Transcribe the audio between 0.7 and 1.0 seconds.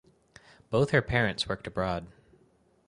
Both